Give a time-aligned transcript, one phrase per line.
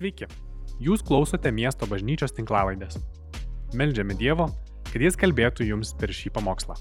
[0.00, 0.24] Sveiki,
[0.80, 2.94] jūs klausote miesto bažnyčios tinklavaidės.
[3.76, 4.46] Meldžiame Dievo,
[4.88, 6.72] kad Jis kalbėtų jums per šį pamokslą.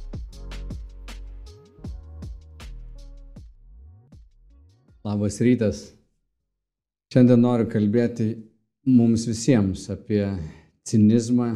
[5.04, 5.82] Labas rytas.
[7.12, 8.30] Šiandien noriu kalbėti
[8.88, 10.22] mums visiems apie
[10.88, 11.50] cinizmą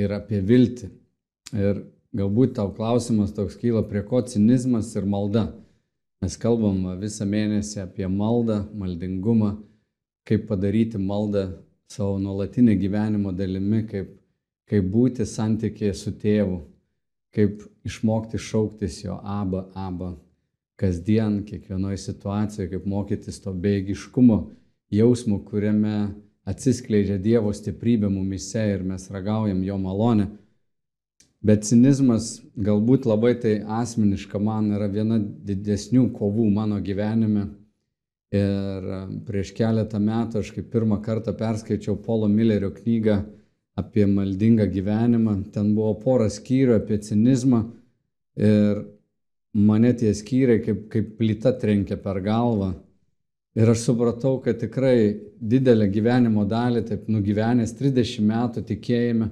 [0.00, 0.88] ir apie viltį.
[1.52, 1.82] Ir
[2.16, 5.50] galbūt tau klausimas toks kyla, prie ko cinizmas ir malda.
[6.24, 9.58] Mes kalbam visą mėnesį apie maldą, maldingumą
[10.28, 11.46] kaip padaryti maldą
[11.90, 14.12] savo nuolatinį gyvenimo dalimi, kaip,
[14.70, 16.60] kaip būti santykėje su tėvu,
[17.34, 20.14] kaip išmokti šauktis jo abą, abą
[20.80, 24.38] kasdien, kiekvienoje situacijoje, kaip mokytis to beigiškumo
[24.92, 25.96] jausmo, kuriame
[26.48, 30.28] atsiskleidžia Dievo stiprybė mumise ir mes ragaujam jo malonę.
[31.42, 37.48] Bet cinizmas galbūt labai tai asmeniška man yra viena didesnių kovų mano gyvenime
[38.32, 38.86] Ir
[39.28, 43.18] prieš keletą metų aš kaip pirmą kartą perskaičiau Polo Millerio knygą
[43.76, 45.34] apie maldingą gyvenimą.
[45.52, 47.60] Ten buvo pora skyrių apie cinizmą
[48.40, 48.80] ir
[49.52, 52.72] mane tie skyriai kaip, kaip plyta trenkė per galvą.
[53.52, 59.28] Ir aš supratau, kad tikrai didelę gyvenimo dalį, taip nugyvenęs 30 metų tikėjime,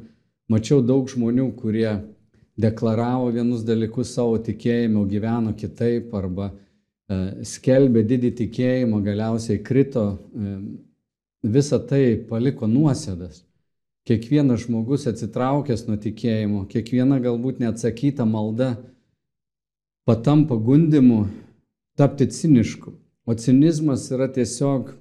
[0.53, 1.95] mačiau daug žmonių, kurie
[2.61, 6.70] deklaravo vienus dalykus savo tikėjime, gyveno kitaip arba E,
[7.47, 10.55] skelbė didį tikėjimą, galiausiai krito, e,
[11.43, 13.43] visa tai paliko nuosėdas.
[14.07, 18.77] Kiekvienas žmogus atsitraukęs nuo tikėjimo, kiekviena galbūt neatsakyta malda
[20.09, 21.27] patampa gundimu
[21.99, 22.95] tapti cinišku.
[23.27, 24.95] O cinizmas yra tiesiog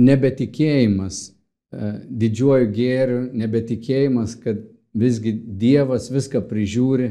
[0.00, 1.90] nebetikėjimas e,
[2.22, 4.62] didžiuoju gėriu, nebetikėjimas, kad
[4.94, 7.10] visgi Dievas viską prižiūri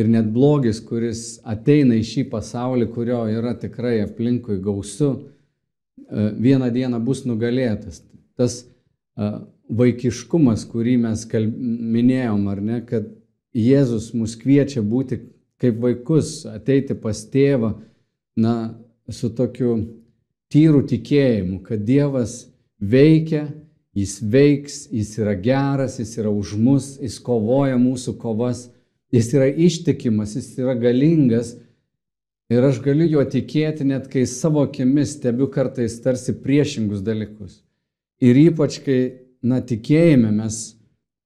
[0.00, 6.70] Ir net blogis, kuris ateina į šį pasaulį, kurio yra tikrai aplinkui gausu, e, vieną
[6.72, 8.00] dieną bus nugalėtas.
[8.40, 9.28] Tas e,
[9.68, 11.52] vaikiškumas, kurį mes kalb...
[11.96, 13.10] minėjom, ar ne, kad
[13.52, 15.20] Jėzus mus kviečia būti
[15.60, 17.74] kaip vaikus, ateiti pas tėvą,
[18.40, 18.54] na,
[19.12, 19.76] su tokiu
[20.52, 22.46] tyru tikėjimu, kad Dievas
[22.80, 23.46] veikia,
[23.96, 28.70] jis veiks, jis yra geras, jis yra už mus, jis kovoja mūsų kovas
[29.12, 31.56] Jis yra ištikimas, jis yra galingas
[32.52, 37.60] ir aš galiu juo tikėti net kai savo akimis stebiu kartais tarsi priešingus dalykus.
[38.24, 39.00] Ir ypač kai,
[39.42, 40.62] na, tikėjime mes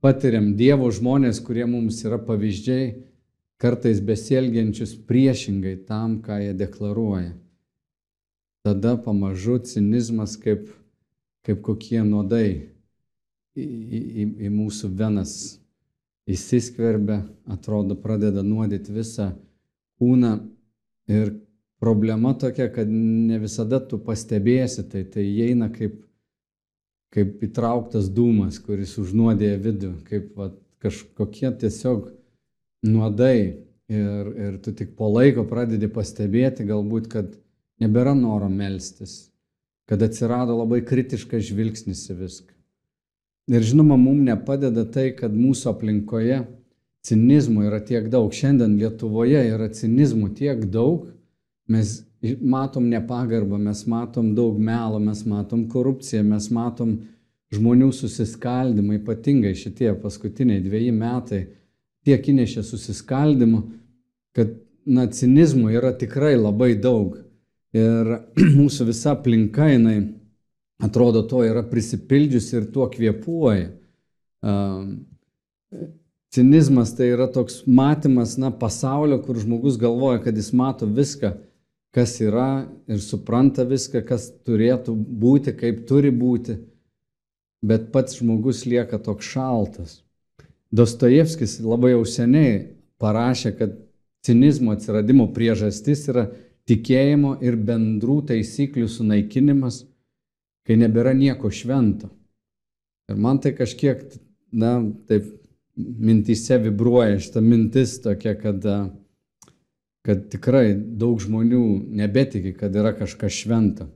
[0.03, 2.95] patiriam Dievo žmonės, kurie mums yra pavyzdžiai,
[3.63, 7.35] kartais besielgiančius priešingai tam, ką jie deklaruoja.
[8.67, 10.67] Tada pamažu cinizmas kaip,
[11.47, 12.49] kaip kokie nuodai
[13.55, 15.37] į, į, į mūsų venas
[16.27, 19.31] įsiskverbia, atrodo, pradeda nuodyti visą
[20.01, 20.33] kūną.
[21.07, 21.37] Ir
[21.83, 26.01] problema tokia, kad ne visada tu pastebėsi, tai tai įeina kaip,
[27.15, 30.51] kaip įtrauktas dūmas, kuris užnuodėja vidų, kaip va,
[30.83, 32.11] kažkokie tiesiog
[32.87, 33.63] nuodai.
[33.87, 37.37] Ir, ir tu tik po laiko pradedi pastebėti galbūt, kad
[37.79, 39.29] nebėra noro melstis,
[39.87, 42.56] kad atsirado labai kritiškas žvilgsnis į viską.
[43.47, 46.41] Ir žinoma, mums nepadeda tai, kad mūsų aplinkoje
[47.07, 48.33] cinizmo yra tiek daug.
[48.35, 51.07] Šiandien Lietuvoje yra cinizmų tiek daug,
[51.71, 52.01] mes
[52.43, 56.97] matom nepagarbą, mes matom daug melo, mes matom korupciją, mes matom
[57.55, 61.43] žmonių susiskaldimą, ypatingai šitie paskutiniai dviejai metai
[62.07, 63.63] tiek įnešė susiskaldimų,
[64.35, 67.21] kad na, cinizmo yra tikrai labai daug.
[67.77, 68.13] Ir
[68.59, 70.01] mūsų visa aplinka jinai
[70.83, 73.71] atrodo, to yra prisipildžius ir tuo kvėpuoja.
[76.37, 81.33] Cinizmas tai yra toks matymas, na, pasaulio, kur žmogus galvoja, kad jis mato viską,
[81.97, 86.59] kas yra ir supranta viską, kas turėtų būti, kaip turi būti,
[87.65, 90.01] bet pats žmogus lieka toks šaltas.
[90.77, 92.59] Dostojevskis labai jau seniai
[93.01, 93.79] parašė, kad
[94.27, 96.27] cinizmo atsiradimo priežastis yra
[96.69, 99.85] tikėjimo ir bendrų taisyklių sunaikinimas
[100.67, 102.11] kai nebėra nieko švento.
[103.11, 104.03] Ir man tai kažkiek,
[104.53, 105.29] na, taip
[105.77, 108.65] mintyse vibruoja šitą mintis tokia, kad,
[110.07, 111.63] kad tikrai daug žmonių
[112.01, 113.87] nebetiki, kad yra kažkas šventa.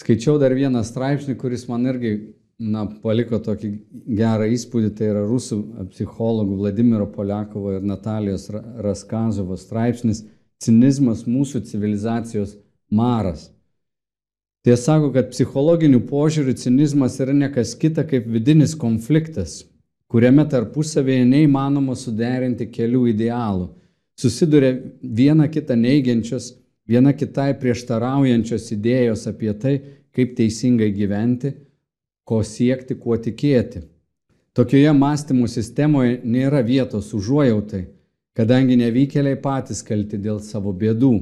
[0.00, 2.14] Skaičiau dar vieną straipsnį, kuris man irgi
[2.60, 3.70] na, paliko tokį
[4.16, 5.60] gerą įspūdį, tai yra rusų
[5.92, 10.24] psichologų Vladimiro Poliakovo ir Natalijos Raskazovo straipsnis
[10.60, 12.58] Cinizmas mūsų civilizacijos
[12.92, 13.46] maras.
[14.60, 19.62] Tai sako, kad psichologinių požiūrių cinizmas yra nekas kita kaip vidinis konfliktas,
[20.10, 23.70] kuriame tarpusavėje neįmanoma suderinti kelių idealų.
[24.20, 26.50] Susiduria viena kitą neigiančios,
[26.84, 29.74] viena kitai prieštaraujančios idėjos apie tai,
[30.12, 31.54] kaip teisingai gyventi,
[32.28, 33.86] ko siekti, kuo tikėti.
[34.52, 37.86] Tokioje mąstymo sistemoje nėra vietos užuojautai,
[38.36, 41.14] kadangi nevykėliai patys kalti dėl savo bėdų.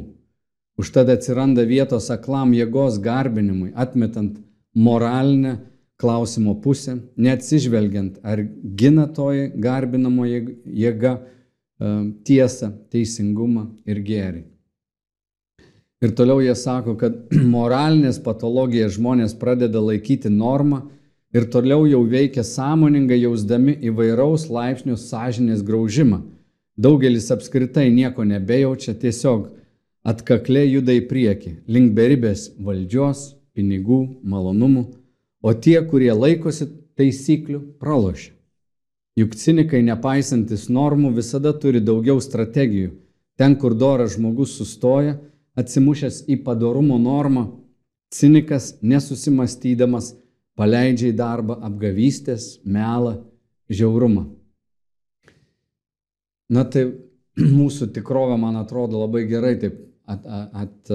[0.78, 4.36] Užtada atsiranda vietos aklam jėgos garbinimui, atmetant
[4.78, 5.56] moralinę
[5.98, 8.44] klausimo pusę, neatsižvelgiant, ar
[8.78, 11.24] gina toji garbinamo jėga e,
[12.22, 14.44] tiesą, teisingumą ir gėrį.
[15.98, 17.18] Ir toliau jie sako, kad
[17.56, 20.84] moralinės patologijas žmonės pradeda laikyti normą
[21.34, 26.22] ir toliau jau veikia sąmoningai jausdami įvairaus laipsnio sąžinės graužimą.
[26.78, 29.57] Daugelis apskritai nieko nebejaučia, tiesiog
[30.08, 34.84] atkakliai juda į priekį, link beribės valdžios, pinigų, malonumų,
[35.44, 36.68] o tie, kurie laikosi
[36.98, 38.32] taisyklių, pralošia.
[39.18, 42.92] Juk cinikai, nepaisantis normų, visada turi daugiau strategijų.
[43.38, 45.16] Ten, kur doras žmogus sustoja,
[45.58, 47.48] atsimušęs į padarumo normą,
[48.14, 50.12] cinikas, nesusimastydamas,
[50.58, 53.16] paleidžia į darbą apgavystės, melą,
[53.70, 54.28] žiaurumą.
[56.54, 56.86] Na tai
[57.58, 60.24] mūsų tikrovė, man atrodo, labai gerai taip at,
[60.62, 60.92] at,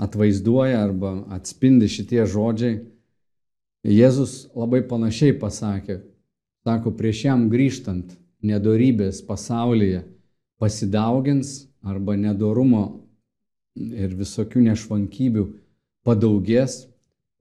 [0.00, 2.80] atvaizduoja arba atspindi šitie žodžiai.
[3.84, 6.00] Jėzus labai panašiai pasakė,
[6.64, 8.12] sako, prieš jam grįžtant
[8.44, 10.02] nedorybės pasaulyje
[10.60, 12.84] pasidaugins arba nedorumo
[13.76, 15.46] ir visokių nešvankybių
[16.04, 16.82] padaugės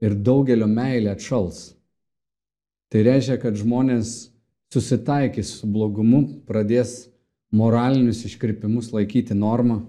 [0.03, 1.73] ir daugelio meilė atšals.
[2.89, 4.31] Tai reiškia, kad žmonės
[4.73, 7.09] susitaikys su blogumu, pradės
[7.51, 9.83] moralinius iškrypimus laikyti normą.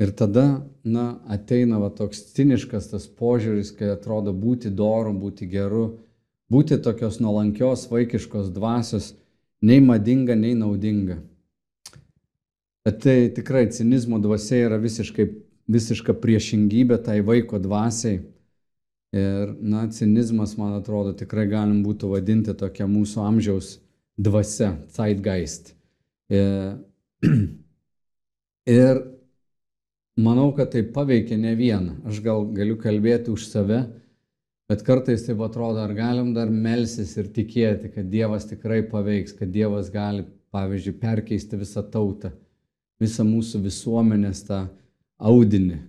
[0.00, 5.84] Ir tada, na, ateina va toks ciniškas tas požiūris, kai atrodo būti doru, būti geru,
[6.50, 9.12] būti tokios nuolankios vaikiškos dvasios,
[9.62, 11.20] nei madinga, nei naudinga.
[12.82, 15.28] Bet tai tikrai cinizmo dvasia yra visiškai,
[15.70, 18.24] visiška priešingybė tai vaiko dvasiai.
[19.12, 23.74] Ir, na, cinizmas, man atrodo, tikrai galim būtų vadinti tokia mūsų amžiaus
[24.16, 25.74] dvasia, zeitgeist.
[26.32, 26.40] E,
[28.80, 29.02] ir
[30.20, 31.98] manau, kad tai paveikia ne vieną.
[32.08, 33.80] Aš gal galiu kalbėti už save,
[34.68, 39.52] bet kartais taip atrodo, ar galim dar melsis ir tikėti, kad Dievas tikrai paveiks, kad
[39.52, 42.32] Dievas gali, pavyzdžiui, perkeisti visą tautą
[43.02, 44.66] visą mūsų visuomenės tą
[45.22, 45.80] audinį,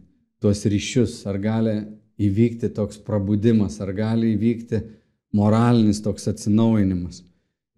[0.41, 1.75] tuos ryšius, ar gali
[2.21, 4.81] įvykti toks prabudimas, ar gali įvykti
[5.35, 7.23] moralinis toks atsinaujinimas.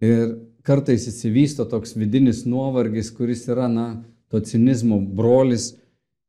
[0.04, 3.86] Ir kartais įsivysto toks vidinis nuovargis, kuris yra, na,
[4.30, 5.74] to cinizmo brolis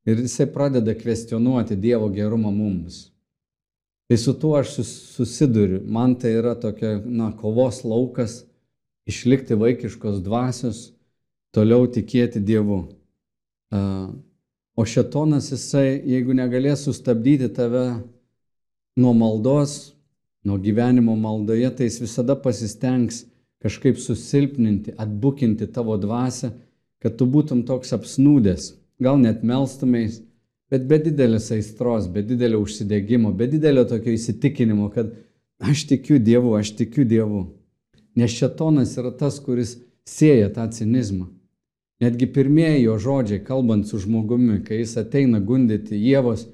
[0.08, 3.08] ir jisai pradeda kvestionuoti Dievo gerumą mums.
[4.08, 5.82] Tai su tuo aš susiduriu.
[5.84, 8.46] Man tai yra tokia, na, kovos laukas,
[9.08, 10.94] išlikti vaikiškos dvasios,
[11.52, 12.86] toliau tikėti Dievu.
[14.78, 17.86] O šetonas jisai, jeigu negalės sustabdyti tave
[18.96, 19.92] nuo maldos,
[20.48, 23.26] nuo gyvenimo maldoje, tai jis visada pasistengs
[23.64, 26.54] kažkaip susilpninti, atbukinti tavo dvasę,
[27.04, 28.72] kad tu būtum toks apsnūdęs,
[29.04, 30.22] gal net melstumės,
[30.72, 35.14] bet be didelės aistros, be didelio užsidėgymo, be didelio tokio įsitikinimo, kad
[35.64, 37.46] aš tikiu Dievu, aš tikiu Dievu.
[38.18, 39.78] Nes šetonas yra tas, kuris
[40.08, 41.28] sėja tą cinizmą.
[42.02, 46.46] Netgi pirmieji jo žodžiai, kalbant su žmogumi, kai jis ateina gundyti Jėvos,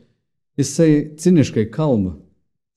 [0.59, 2.15] jisai ciniškai kalba,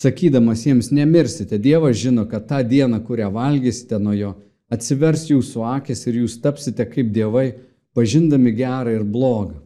[0.02, 1.60] sakydamas jiems nemirsite.
[1.62, 4.32] Dievas žino, kad tą dieną, kurią valgysite nuo jo,
[4.72, 7.52] atsivers jūsų akis ir jūs tapsite kaip dievai,
[7.96, 9.62] pažindami gerą ir blogą.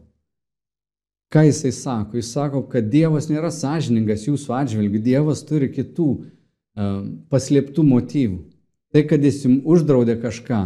[1.31, 2.17] Ką jisai sako?
[2.19, 6.95] Jis sako, kad Dievas nėra sąžiningas jūsų atžvilgių, Dievas turi kitų uh,
[7.31, 8.39] paslėptų motyvų.
[8.91, 10.65] Tai, kad jis jums uždraudė kažką,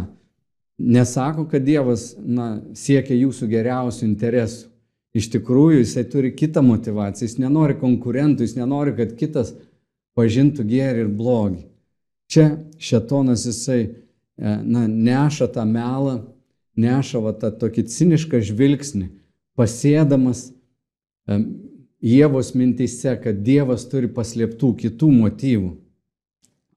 [0.78, 4.72] nesako, kad Dievas na, siekia jūsų geriausių interesų.
[5.16, 9.54] Iš tikrųjų, jisai turi kitą motivaciją, jis nenori konkurentų, jis nenori, kad kitas
[10.18, 11.62] pažintų gėrį ir blogį.
[12.28, 12.48] Čia
[12.82, 13.92] šetonas jisai e,
[14.42, 16.18] na, neša tą melą,
[16.80, 19.08] neša va, tą tokį cinišką žvilgsnį,
[19.56, 20.50] pasėdamas
[21.28, 21.48] um,
[22.06, 25.70] Jėvos mintise, kad Dievas turi paslėptų kitų motyvų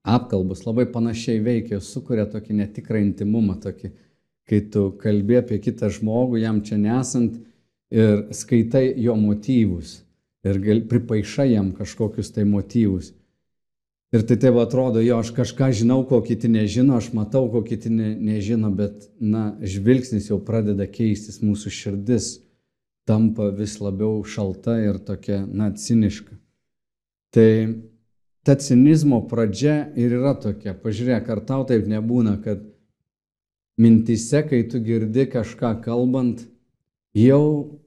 [0.08, 3.92] apkalbos labai panašiai veikia, jos sukuria tokį netikrą intimumą, tokį,
[4.50, 7.38] kai tu kalbė apie kitą žmogų, jam čia nesant
[7.94, 10.00] ir skaitai jo motyvus
[10.48, 13.12] ir gal, pripaišai jam kažkokius tai motyvus.
[14.10, 17.92] Ir tai taip atrodo, jo, aš kažką žinau, ko kiti nežino, aš matau, ko kiti
[17.94, 22.32] ne, nežino, bet, na, žvilgsnis jau pradeda keistis, mūsų širdis
[23.06, 26.40] tampa vis labiau šalta ir tokia, na, ciniška.
[27.38, 27.52] Tai
[28.42, 30.74] ta cinizmo pradžia ir yra tokia.
[30.74, 32.66] Pažiūrėk, ar tau taip nebūna, kad
[33.78, 36.42] mintise, kai tu girdi kažką kalbant,
[37.14, 37.78] jau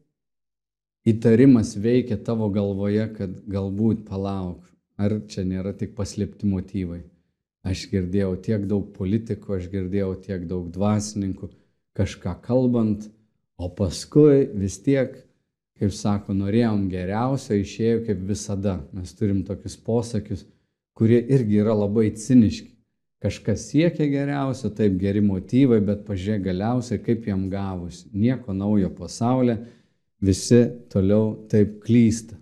[1.03, 4.63] įtarimas veikia tavo galvoje, kad galbūt palauk,
[4.99, 7.03] ar čia nėra tik paslėpti motyvai.
[7.63, 11.49] Aš girdėjau tiek daug politikų, aš girdėjau tiek daug dvasininkų,
[11.99, 13.07] kažką kalbant,
[13.57, 15.15] o paskui vis tiek,
[15.79, 18.81] kaip sako, norėjom geriausio, išėjo kaip visada.
[18.97, 20.45] Mes turim tokius posakius,
[20.99, 22.73] kurie irgi yra labai ciniški.
[23.23, 28.03] Kažkas siekia geriausio, taip geri motyvai, bet pažiūrėk galiausiai, kaip jam gavus.
[28.11, 29.61] Nieko naujo pasaulyje,
[30.19, 32.35] visi toliau taip klysta.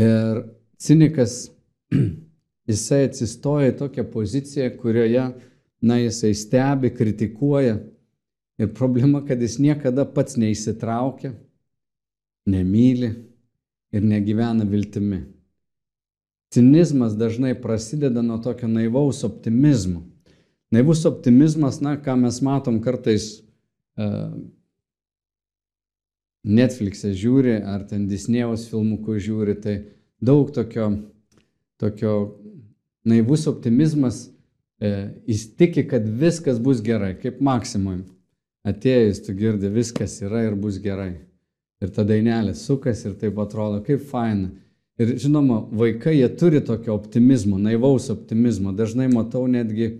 [0.00, 0.40] Ir
[0.84, 1.50] cinikas
[2.70, 5.26] jisai atsistoja į tokią poziciją, kurioje,
[5.84, 7.78] na, jisai stebi, kritikuoja.
[8.60, 11.32] Ir problema, kad jis niekada pats neįsitraukia,
[12.46, 13.10] nemyli
[13.94, 15.24] ir negyvena viltimi.
[16.54, 20.04] Cinizmas dažnai prasideda nuo tokio naivaus optimizmo.
[20.70, 23.26] Naivus optimizmas, na, ką mes matom kartais
[23.98, 24.30] uh,
[26.44, 29.76] Netflix'e žiūri, ar ten Disnėjaus filmukų žiūri, tai
[30.24, 30.90] daug tokio,
[31.80, 32.14] tokio
[33.04, 34.24] naivus optimizmas,
[34.80, 34.90] e,
[35.28, 38.02] jis tiki, kad viskas bus gerai, kaip maksimum.
[38.64, 41.12] Atėjus, tu girdi, viskas yra ir bus gerai.
[41.84, 44.48] Ir ta dainelė sukas ir taip atrodo, kaip faina.
[44.96, 48.72] Ir žinoma, vaikai, jie turi tokio optimizmo, naivaus optimizmo.
[48.72, 49.90] Dažnai matau netgi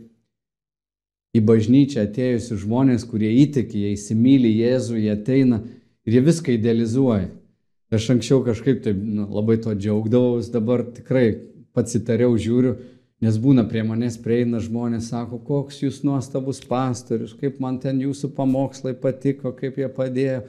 [1.35, 5.61] į bažnyčią atėjusius žmonės, kurie įtiki, jie įsimylė Jėzų, jie ateina
[6.07, 7.27] ir jie viską idealizuoja.
[7.95, 11.29] Aš anksčiau kažkaip taip nu, labai to džiaugdavaus, dabar tikrai
[11.75, 12.75] pats įtariau žiūriu,
[13.25, 18.33] Nes būna prie manęs prieina žmonės, sako, koks jūs nuostabus pastorius, kaip man ten jūsų
[18.37, 20.43] pamokslai patiko, kaip jie padėjo.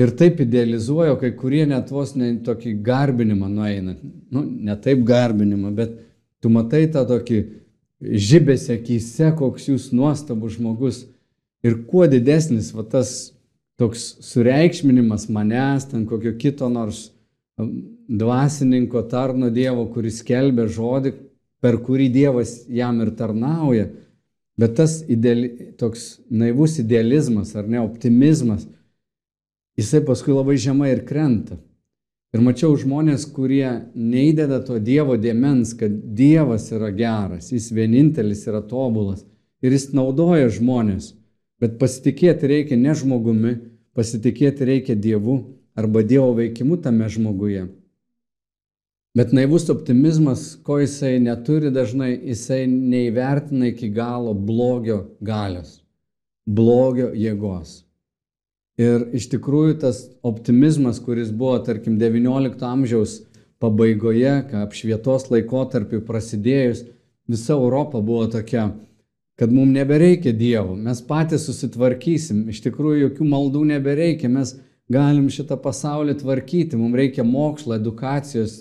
[0.00, 3.94] Ir taip idealizuoju, kai kurie net vos ne tokį garbinimą nueina.
[4.32, 5.92] Nu, ne taip garbinimą, bet
[6.42, 7.42] tu matai tą tokį
[8.00, 11.04] žibėse akise, koks jūs nuostabus žmogus.
[11.64, 13.33] Ir kuo didesnis va, tas
[13.80, 17.08] toks sureikšminimas manęs, ten kokio kito nors
[17.58, 17.72] um,
[18.08, 21.14] dvasininko tarno Dievo, kuris kelbė žodį,
[21.64, 23.88] per kurį Dievas jam ir tarnauja.
[24.60, 28.68] Bet tas ideali, toks naivus idealizmas ar ne optimizmas,
[29.78, 31.58] jisai paskui labai žemai ir krenta.
[32.34, 38.62] Ir mačiau žmonės, kurie neįdeda to Dievo dėmens, kad Dievas yra geras, jis vienintelis yra
[38.62, 39.22] tobulas
[39.62, 41.12] ir jis naudoja žmonės.
[41.64, 43.54] Bet pasitikėti reikia ne žmogumi,
[43.96, 45.38] pasitikėti reikia Dievu
[45.72, 47.62] arba Dievo veikimu tame žmoguje.
[49.16, 55.78] Bet naivus optimizmas, ko jisai neturi dažnai, jisai neįvertina iki galo blogio galios,
[56.44, 57.78] blogio jėgos.
[58.76, 63.20] Ir iš tikrųjų tas optimizmas, kuris buvo, tarkim, XIX amžiaus
[63.62, 64.34] pabaigoje,
[64.66, 66.84] apšvietos laikotarpiu prasidėjus,
[67.30, 68.72] visa Europa buvo tokia,
[69.38, 74.54] kad mums nebereikia Dievo, mes patys susitvarkysim, iš tikrųjų jokių maldų nebereikia, mes
[74.92, 78.60] galim šitą pasaulį tvarkyti, mums reikia mokslo, edukacijos,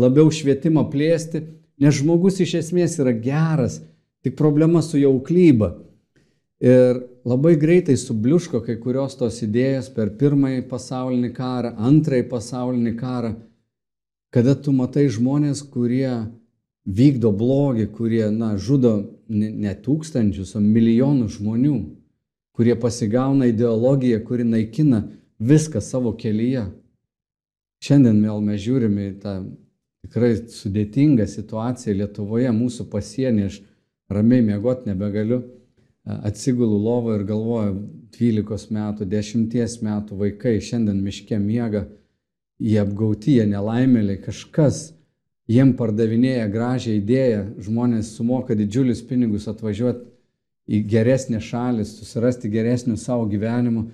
[0.00, 1.44] labiau švietimą plėsti,
[1.82, 3.80] nes žmogus iš esmės yra geras,
[4.24, 5.76] tik problema su jauklyba.
[6.62, 13.32] Ir labai greitai subliuško kai kurios tos idėjos per pirmąjį pasaulinį karą, antrąjį pasaulinį karą,
[14.34, 16.10] kada tu matai žmonės, kurie
[16.86, 18.94] vykdo blogį, kurie, na, žudo
[19.28, 21.76] ne, tūkstančius, o milijonus žmonių,
[22.56, 25.04] kurie pasigauna ideologiją, kuri naikina
[25.42, 26.66] viską savo kelyje.
[27.82, 29.34] Šiandien vėl mes žiūrime į tą
[30.02, 33.58] tikrai sudėtinga situacija Lietuvoje, mūsų pasienį, aš
[34.12, 35.42] ramiai mėgot nebegaliu,
[36.04, 37.74] atsigulu lovą ir galvoju,
[38.18, 41.86] 12 metų, 10 metų vaikai šiandien miške miega,
[42.62, 44.90] jie apgauti, jie nelaimėliai, kažkas
[45.52, 50.08] jiem pardavinėja gražią idėją, žmonės sumoka didžiulius pinigus atvažiuoti
[50.72, 53.84] į geresnę šalį, susirasti geresnių savo gyvenimų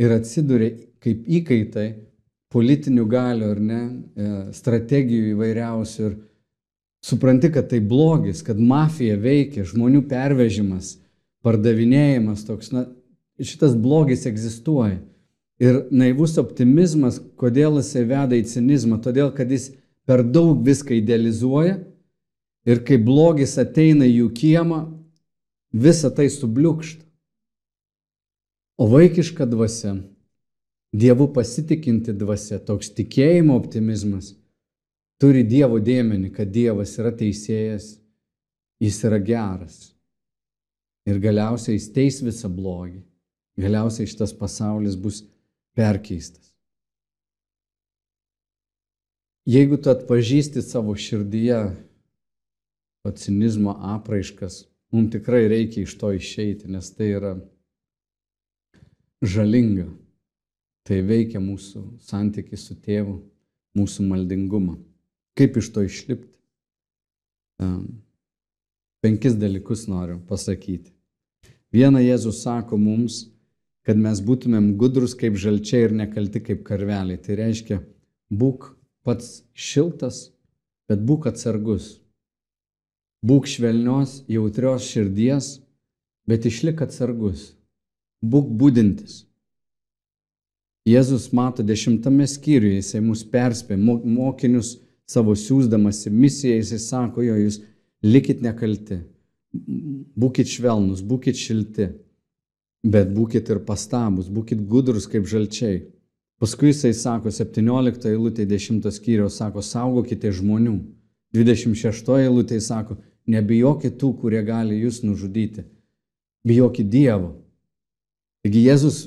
[0.00, 0.72] ir atsiduria
[1.04, 1.88] kaip įkaitai
[2.54, 6.14] politinių galių ar ne, e, strategijų įvairiausių ir
[7.04, 10.94] supranti, kad tai blogis, kad mafija veikia, žmonių pervežimas,
[11.44, 12.86] pardavinėjimas toks, na,
[13.42, 15.00] šitas blogis egzistuoja.
[15.62, 19.70] Ir naivus optimizmas, kodėl jisai veda į cinizmą, todėl kad jis
[20.06, 21.78] per daug viską idealizuoja
[22.68, 24.80] ir kai blogis ateina į jų kiemą,
[25.72, 27.04] visa tai subliukšta.
[28.78, 29.94] O vaikiška dvasia
[30.94, 34.28] Dievu pasitikinti dvasia, toks tikėjimo optimizmas,
[35.18, 37.96] turi Dievo dėmenį, kad Dievas yra teisėjas,
[38.78, 39.80] jis yra geras.
[41.10, 43.02] Ir galiausiai jis teis visą blogį.
[43.58, 45.24] Galiausiai šitas pasaulis bus
[45.74, 46.53] perkeistas.
[49.44, 51.58] Jeigu tu atpažįsti savo širdyje
[53.04, 57.34] to cinizmo apraiškas, mums tikrai reikia iš to išeiti, nes tai yra
[59.20, 59.90] žalinga.
[60.84, 63.18] Tai veikia mūsų santykiai su tėvu,
[63.76, 64.78] mūsų maldingumą.
[65.36, 66.32] Kaip iš to išlipti?
[69.04, 70.92] Penkis dalykus noriu pasakyti.
[71.72, 73.26] Viena Jėzus sako mums,
[73.84, 77.20] kad mes būtumėm gudrus kaip žalčiai ir nekalti kaip karveliai.
[77.20, 77.80] Tai reiškia,
[78.32, 78.70] būk
[79.04, 80.30] pats šiltas,
[80.88, 81.98] bet būk atsargus.
[83.24, 85.58] Būk švelnios, jautrios širdies,
[86.28, 87.52] bet išlik atsargus.
[88.24, 89.22] Būk būdintis.
[90.84, 94.74] Jėzus mato dešimtame skyriuje, jisai mus perspė, mokinius
[95.08, 97.62] savo siūsdamas į misiją, jisai sako, jo, jūs
[98.04, 99.00] likit nekalti,
[100.20, 101.88] būkit švelnus, būkit šilti,
[102.84, 105.86] bet būkit ir pastabus, būkit gudrus kaip žalčiai.
[106.44, 110.74] Paskui jisai sako, 17 eilutė 10 skyriaus sako, saugokite žmonių.
[111.32, 115.64] 26 eilutė sako, nebijokit tų, kurie gali jūs nužudyti.
[116.44, 117.30] Bijokit Dievo.
[118.44, 119.00] Taigi Jėzus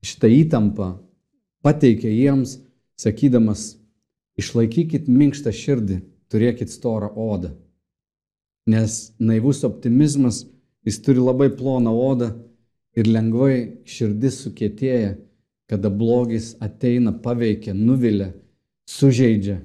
[0.00, 0.88] šitą įtampą
[1.60, 2.56] pateikė jiems,
[2.96, 3.76] sakydamas,
[4.40, 6.00] išlaikykit minkštą širdį,
[6.32, 7.58] turėkit storą odą.
[8.64, 10.46] Nes naivus optimizmas,
[10.88, 12.36] jis turi labai ploną odą
[12.96, 15.18] ir lengvai širdis sukėtėja,
[15.70, 18.32] kada blogis ateina, paveikia, nuvilia,
[18.90, 19.60] sužeidžia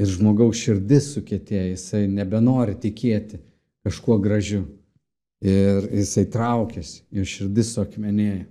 [0.00, 3.40] ir žmogaus širdis sukėtėja, jisai nebenori tikėti
[3.86, 4.66] kažkuo gražiu
[5.40, 8.44] ir jisai traukiasi, jo širdis suakmenėja.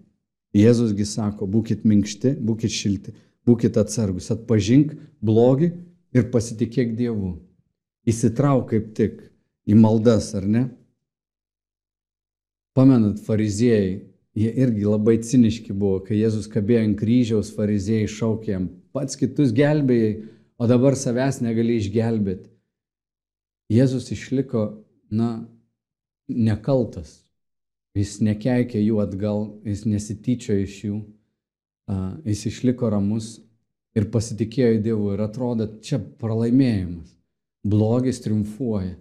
[0.58, 3.13] Jėzusgi sako, būkite minkšti, būkite šilti,
[3.46, 5.69] būkite atsargus, atpažink blogį
[6.17, 7.36] ir pasitikėk Dievu.
[8.10, 9.22] Įsitrauk kaip tik
[9.69, 10.65] į maldas, ar ne?
[12.74, 14.00] Pamenat, fariziejai,
[14.39, 19.51] jie irgi labai ciniški buvo, kai Jėzus kabėjo ant kryžiaus, fariziejai šaukė jam, pats kitus
[19.55, 20.13] gelbėjai,
[20.60, 22.48] o dabar savęs negali išgelbėti.
[23.69, 24.63] Jėzus išliko,
[25.12, 25.46] na,
[26.29, 27.19] nekaltas.
[27.98, 30.98] Jis nekeikė jų atgal, jis nesityčio iš jų,
[32.25, 33.39] jis išliko ramus
[33.98, 37.15] ir pasitikėjo į Dievų ir atrodo, čia pralaimėjimas.
[37.65, 38.96] Blogis triumfuoja.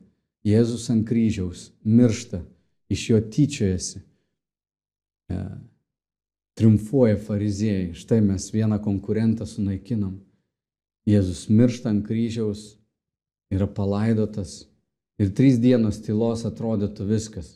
[0.47, 2.41] Jėzus ant kryžiaus miršta
[2.91, 4.08] iš jo tyčiojasi.
[5.29, 5.37] E,
[6.59, 7.95] triumfuoja fariziejai.
[7.95, 10.19] Štai mes vieną konkurentą sunaikinam.
[11.09, 12.75] Jėzus miršta ant kryžiaus,
[13.55, 14.67] yra palaidotas
[15.21, 17.55] ir trys dienos tylos atrodytų viskas.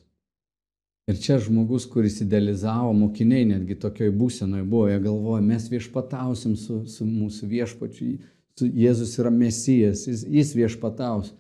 [1.11, 6.85] Ir čia žmogus, kuris idealizavo, mokiniai netgi tokioj būsenoje buvo, jie galvoja, mes viešpatausim su,
[6.87, 8.13] su mūsų viešpačiu,
[8.57, 11.35] su Jėzus yra mesijas, jis, jis viešpataus.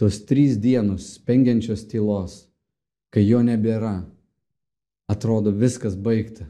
[0.00, 2.40] Tos trys dienos spengiančios tylos
[3.14, 4.00] kai jo nebėra,
[5.10, 6.46] atrodo viskas baigta.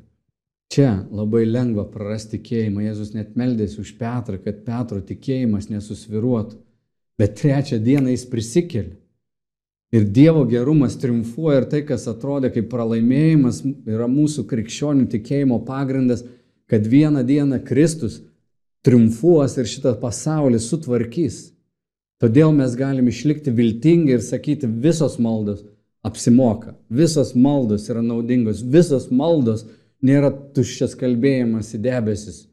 [0.72, 2.82] Čia labai lengva prarasti tikėjimą.
[2.88, 6.58] Jėzus net meldėsi už Petrą, kad Petro tikėjimas nesusviruotų.
[7.18, 8.96] Bet trečią dieną jis prisikėlė.
[9.94, 16.24] Ir Dievo gerumas triumfuoja ir tai, kas atrodė kaip pralaimėjimas, yra mūsų krikščionių tikėjimo pagrindas,
[16.66, 18.18] kad vieną dieną Kristus
[18.82, 21.52] triumfuos ir šitą pasaulį sutvarkys.
[22.18, 25.62] Todėl mes galim išlikti viltingi ir sakyti visos maldos
[26.04, 26.74] apsimoka.
[26.90, 29.64] Visos maldos yra naudingos, visos maldos
[30.04, 32.44] nėra tuščias kalbėjimas į debesis.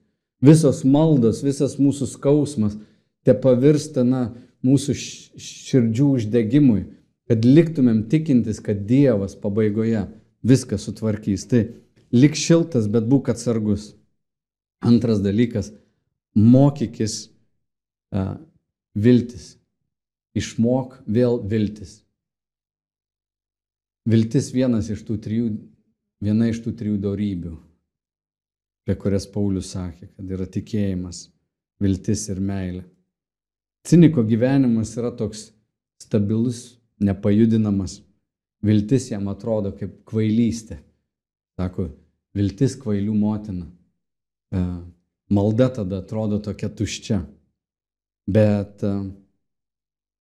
[0.42, 2.78] Visos maldos, visas mūsų skausmas
[3.28, 4.32] te pavirsta na,
[4.66, 4.96] mūsų
[5.42, 6.82] širdžių uždegimui,
[7.30, 10.06] kad liktumėm tikintis, kad Dievas pabaigoje
[10.46, 11.46] viską sutvarkys.
[11.50, 11.64] Tai
[12.14, 13.94] lik šiltas, bet būk atsargus.
[14.82, 15.72] Antras dalykas-
[16.54, 17.30] mokykis
[18.14, 18.38] uh,
[18.96, 19.58] viltis.
[20.34, 22.02] Išmok vėl viltis.
[24.10, 25.50] Viltis vienas iš tų trijų,
[26.24, 27.52] viena iš tų trijų darybių,
[28.82, 31.28] apie kurias Paulius sakė, kad yra tikėjimas,
[31.82, 32.86] viltis ir meilė.
[33.86, 35.52] Ciniko gyvenimas yra toks
[36.02, 38.00] stabilus, nepajudinamas.
[38.62, 40.78] Viltis jam atrodo kaip kvailystė.
[41.58, 41.88] Sako,
[42.38, 43.66] viltis kvailių motina.
[44.54, 44.62] E,
[45.34, 47.22] malda tada atrodo tokia tuščia.
[48.30, 48.94] Bet e,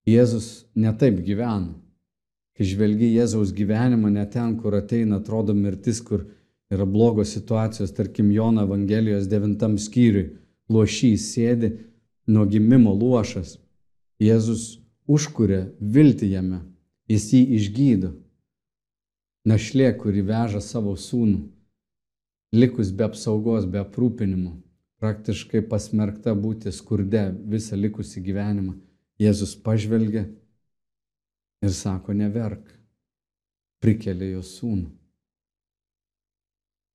[0.08, 1.74] Jėzus netaip gyvena.
[2.60, 6.26] Kai žvelgi Jėzaus gyvenimą, ne ten, kur ateina, atrodo mirtis, kur
[6.68, 10.26] yra blogos situacijos, tarkim Jono Evangelijos devintam skyriui,
[10.68, 11.70] lošys sėdi
[12.28, 13.54] nuo gimimo luošas.
[14.20, 14.64] Jėzus
[15.08, 16.58] užkuria viltį jame,
[17.08, 18.10] jis jį išgydo.
[19.48, 21.40] Našlė, kuri veža savo sūnų,
[22.60, 24.52] likus be apsaugos, be aprūpinimo,
[25.00, 27.24] praktiškai pasmerkta būti skurde
[27.56, 28.76] visą likusį gyvenimą.
[29.16, 30.28] Jėzus pažvelgia
[31.64, 32.64] ir sako, neverk,
[33.80, 34.88] prikelė jo sūnų.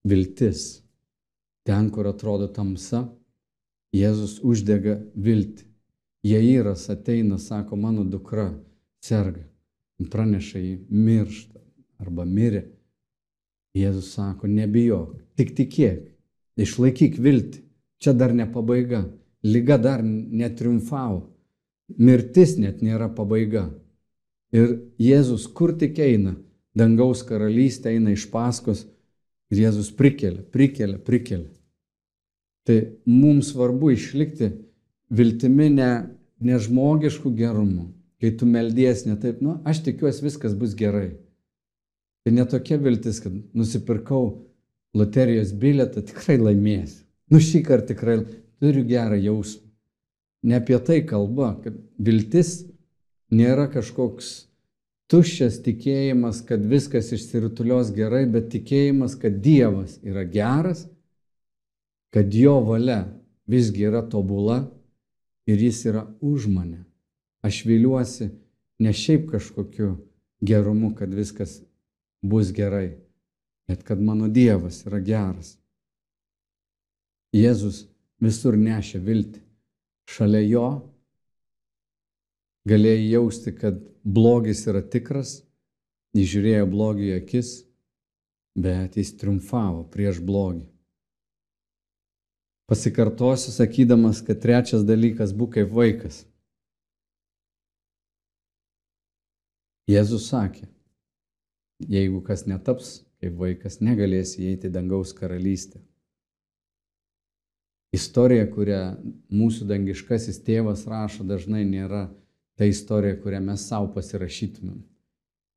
[0.06, 0.66] Viltis.
[1.66, 3.08] Ten, kur atrodo tamsa,
[3.96, 5.66] Jėzus uždega viltį.
[6.26, 8.50] Jairas ateina, sako, mano dukra
[9.02, 9.46] serga.
[10.12, 11.62] Praneša jį mirštą
[12.04, 12.66] arba mirė.
[13.78, 16.02] Jėzus sako, nebijok, tik tikėk,
[16.60, 17.62] išlaikyk viltį.
[18.02, 19.06] Čia dar ne pabaiga.
[19.46, 21.32] Liga dar netriumfavo.
[21.98, 23.70] mirtis net nėra pabaiga.
[24.56, 26.36] Ir Jėzus kur tik eina,
[26.78, 28.86] dangaus karalystė eina iš paskos
[29.52, 31.52] ir Jėzus prikelia, prikelia, prikelia.
[32.66, 32.78] Tai
[33.10, 34.50] mums svarbu išlikti
[35.14, 35.92] viltimi ne,
[36.42, 37.90] ne žmogiškų gerumų.
[38.22, 41.12] Kai tu meldies ne taip, nu, aš tikiuosi viskas bus gerai.
[42.26, 44.24] Tai netokia viltis, kad nusipirkau
[44.98, 47.04] loterijos bilietą, tikrai laimėsiu.
[47.30, 48.16] Nu šį kartą tikrai
[48.62, 49.66] turiu gerą jausmą.
[50.46, 52.64] Ne apie tai kalba, kad viltis
[53.32, 54.48] nėra kažkoks
[55.12, 60.86] tuščias tikėjimas, kad viskas išsirutulios gerai, bet tikėjimas, kad Dievas yra geras,
[62.14, 63.04] kad jo valia
[63.48, 64.64] visgi yra tobula
[65.46, 66.86] ir jis yra už mane.
[67.46, 68.32] Aš viliuosi
[68.82, 69.96] ne šiaip kažkokiu
[70.42, 71.60] gerumu, kad viskas
[72.26, 72.98] bus gerai,
[73.68, 75.58] bet kad mano Dievas yra geras.
[77.36, 77.86] Jėzus
[78.24, 79.42] visur nešė viltį.
[80.06, 80.68] Šalia jo
[82.70, 85.40] galėjai jausti, kad blogis yra tikras,
[86.16, 87.52] jis žiūrėjo blogį į akis,
[88.56, 90.66] bet jis triumfavo prieš blogį.
[92.66, 96.24] Pasikartosiu sakydamas, kad trečias dalykas- būk kaip vaikas.
[99.86, 100.66] Jėzus sakė,
[101.80, 105.80] jeigu kas netaps kaip vaikas, negalės įeiti dangaus karalystę.
[107.94, 108.98] Istorija, kurią
[109.32, 112.10] mūsų dangiškasis tėvas rašo, dažnai nėra
[112.56, 114.80] ta istorija, kurią mes savo pasirašytumėm.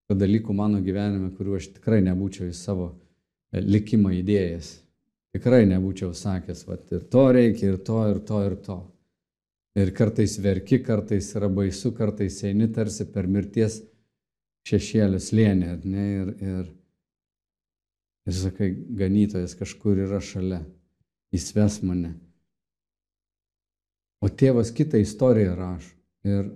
[0.09, 2.93] Kad dalykų mano gyvenime, kuriuo aš tikrai nebūčiau į savo
[3.53, 4.71] likimą įdėjęs.
[5.37, 8.79] Tikrai nebūčiau sakęs, va, ir to reikia, ir to, ir to, ir to.
[9.79, 13.83] Ir kartais verki, kartais yra baisu, kartais eini tarsi per mirties
[14.67, 16.71] šešėlių slėnį, ne, ir, ir,
[18.27, 20.63] ir sakai, ganytojas kažkur yra šalia,
[21.37, 22.17] jis ves mane.
[24.25, 25.95] O tėvas kitą istoriją rašo.
[26.27, 26.49] Ir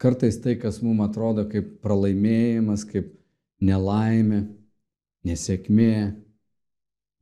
[0.00, 3.12] kartais tai, kas mums atrodo kaip pralaimėjimas, kaip
[3.64, 4.42] nelaimė,
[5.26, 5.96] nesėkmė,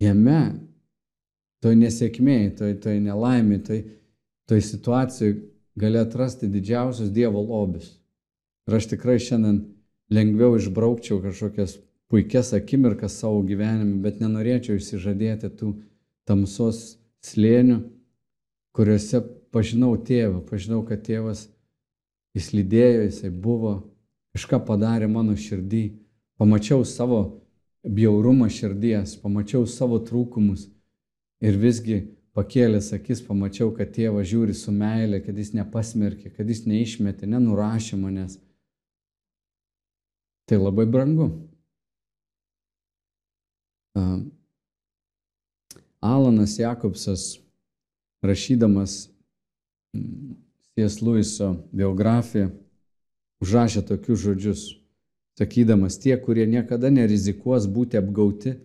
[0.02, 0.40] jame,
[1.64, 3.84] toj nesėkmėje, toj, toj nelaimė, toj,
[4.50, 5.38] toj situacijoje
[5.80, 7.94] gali atrasti didžiausius Dievo lobius.
[8.68, 9.62] Ir aš tikrai šiandien
[10.14, 11.78] lengviau išbraukčiau kažkokias
[12.12, 15.72] puikias akimirkas savo gyvenime, bet nenorėčiau išsižadėti tų
[16.28, 17.80] tamsos slėnių,
[18.76, 19.20] kuriuose
[19.54, 21.46] pažinau tėvą, pažinau, kad tėvas
[22.34, 23.76] jis lydėjo, jisai buvo,
[24.34, 25.84] kažką padarė mano širdį,
[26.40, 27.20] pamačiau savo
[27.84, 30.66] bjaurumą širdies, pamačiau savo trūkumus
[31.44, 32.00] ir visgi
[32.34, 37.98] pakėlęs akis pamačiau, kad tėvas žiūri su meilė, kad jis nepasmerkė, kad jis neišmetė, nenurašė
[38.00, 38.40] manęs.
[40.50, 41.30] Tai labai brangu.
[46.04, 47.38] Alanas Jakobsas,
[48.24, 49.06] rašydamas
[50.74, 50.98] C.S.
[51.02, 52.48] Luiso biografiją,
[53.44, 54.62] užrašė tokius žodžius,
[55.38, 58.56] sakydamas, tie, kurie niekada nerizikuos būti apgauti,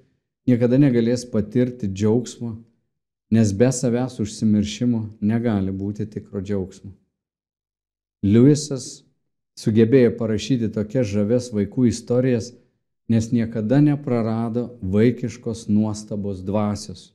[0.50, 2.56] niekada negalės patirti džiaugsmo,
[3.30, 6.95] nes be savęs užsimiršimo negali būti tikro džiaugsmo.
[8.26, 9.06] Liujisas
[9.60, 12.50] sugebėjo parašyti tokias žaves vaikų istorijas,
[13.10, 17.13] nes niekada neprarado vaikiškos nuostabos dvasios.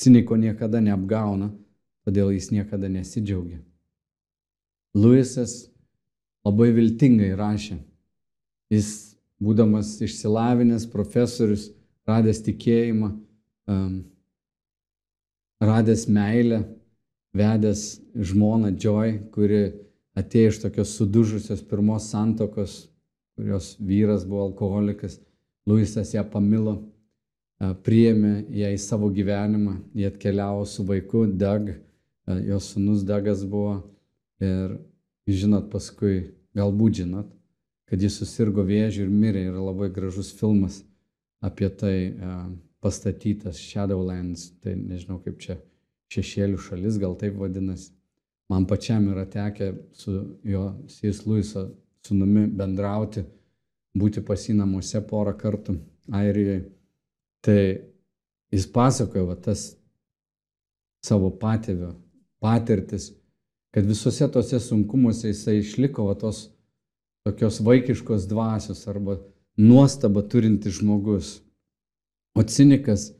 [0.00, 1.50] Ciniko niekada neapgauna,
[2.04, 3.60] todėl jis niekada nesidžiaugia.
[4.96, 5.70] Luisas
[6.46, 7.78] labai viltingai rašė.
[8.70, 11.70] Jis, būdamas išsilavinęs profesorius,
[12.08, 13.10] radęs tikėjimą,
[13.70, 13.94] um,
[15.62, 16.62] radęs meilę,
[17.36, 19.62] vedęs žmoną Joy, kuri
[20.18, 22.88] atėjo iš tokios sudužusios pirmos santokos,
[23.38, 25.20] kurios vyras buvo alkoholikas,
[25.68, 26.80] Luisas ją pamilo,
[27.60, 31.68] priėmė ją į savo gyvenimą, jie atkeliavo su vaiku, Dag,
[32.46, 33.82] jos sunus Dagas buvo
[34.40, 34.76] ir
[35.30, 37.30] žinot paskui, galbūt žinot,
[37.90, 40.80] kad jis susirgo vėžių ir mirė, yra labai gražus filmas
[41.44, 41.94] apie tai
[42.80, 45.58] pastatytas Shadowlands, tai nežinau kaip čia
[46.10, 47.92] šešėlių šalis, gal taip vadinasi.
[48.50, 51.68] Man pačiam yra tekę su jo Sijas Luiso
[52.06, 53.22] sunumi bendrauti,
[53.94, 55.76] būti pasi namuose porą kartų
[56.10, 56.64] Airijoje.
[57.46, 57.60] Tai
[58.50, 59.70] jis pasakojo va, tas
[61.06, 61.92] savo patėvio
[62.42, 63.12] patirtis,
[63.74, 66.48] kad visuose tose sunkumuose jisai išliko va, tos
[67.26, 69.18] tokios vaikiškos dvasios arba
[69.56, 71.38] nuostaba turintis žmogus.
[72.34, 73.10] O cinikas,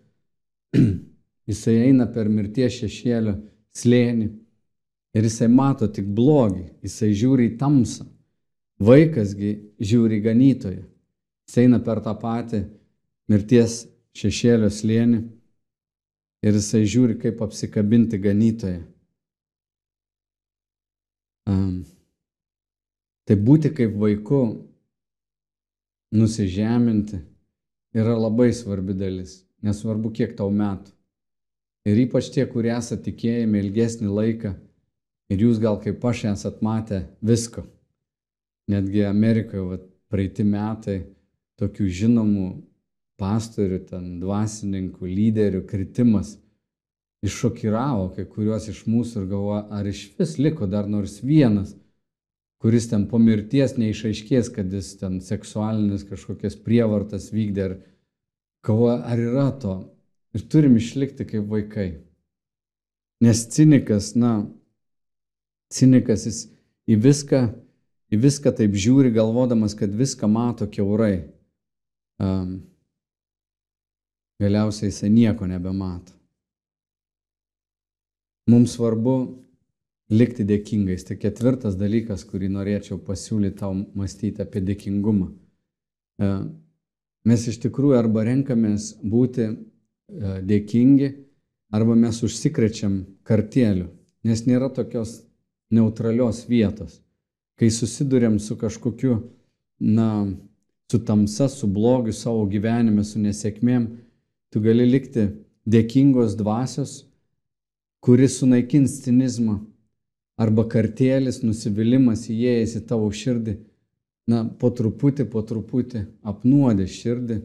[1.51, 3.37] jisai eina per mirties šešėlio
[3.77, 4.31] slėnį
[5.15, 8.07] Ir jisai mato tik blogį, jisai žiūri į tamsą.
[8.81, 10.85] Vaikasgi žiūri į ganytoją.
[11.49, 12.63] Jis eina per tą patį
[13.31, 13.83] mirties
[14.17, 15.21] šešėlio slėnį
[16.47, 18.85] ir jisai žiūri, kaip apsikabinti ganytoją.
[23.27, 24.41] Tai būti kaip vaiku,
[26.15, 27.21] nusižeminti,
[27.95, 30.93] yra labai svarbi dalis, nesvarbu kiek tau metų.
[31.89, 34.53] Ir ypač tie, kurie esate tikėjami ilgesnį laiką
[35.33, 37.65] ir jūs gal kaip aš esat matę visko.
[38.71, 40.99] Netgi Amerikoje vat, praeiti metai
[41.61, 42.49] tokių žinomų
[43.21, 46.37] pastorių, ten dvasininkų, lyderių kritimas
[47.27, 51.75] iššokiravo kai kuriuos iš mūsų ir galvoja, ar iš vis liko dar nors vienas,
[52.61, 57.77] kuris ten po mirties neišaiškės, kad jis ten seksualinis kažkokias prievartas vykdė, ar
[58.67, 59.77] galvoja, ar yra to.
[60.37, 61.89] Ir turim išlikti kaip vaikai.
[63.21, 64.47] Nes cinikas, na,
[65.75, 66.45] cinikas jis
[66.89, 67.41] į viską,
[68.15, 71.27] į viską taip žiūri, galvodamas, kad viską mato keurai.
[72.21, 72.61] Um,
[74.41, 76.20] galiausiai jisai nieko nebemato.
[78.51, 79.15] Mums svarbu
[80.11, 81.05] likti dėkingais.
[81.07, 85.31] Tai ketvirtas dalykas, kurį norėčiau pasiūlyti tau mąstyti apie dėkingumą.
[86.21, 86.31] E,
[87.31, 89.55] mes iš tikrųjų arba renkamės būti e,
[90.51, 91.11] dėkingi,
[91.71, 93.91] arba mes užsikrečiam kartėliu,
[94.27, 95.21] nes nėra tokios
[95.71, 96.99] neutralios vietos.
[97.61, 99.21] Kai susidurėm su kažkokiu,
[99.81, 100.27] na,
[100.91, 103.87] su tamsa, su blogiu savo gyvenime, su nesėkmėm,
[104.51, 105.29] tu gali likti
[105.71, 107.05] dėkingos dvasios
[108.01, 109.59] kuris sunaikins cinizmą
[110.41, 113.59] arba kartėlis, nusivylimas įėjęs į tavo širdį,
[114.31, 117.41] na, po truputį, po truputį apnuodė širdį